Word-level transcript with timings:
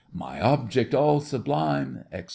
My 0.15 0.41
object 0.41 0.95
all 0.95 1.19
sublime, 1.19 2.05
etc. 2.11 2.29